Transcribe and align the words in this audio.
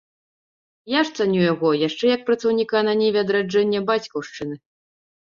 Я 0.93 1.01
ж 1.09 1.13
цаню 1.19 1.43
яго 1.53 1.69
яшчэ 1.87 2.05
як 2.15 2.21
працаўніка 2.33 2.77
на 2.91 2.99
ніве 3.05 3.25
адраджэння 3.25 3.87
бацькаўшчыны. 3.95 4.55